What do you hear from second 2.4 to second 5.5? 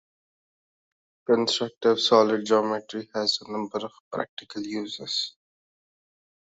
geometry has a number of practical uses.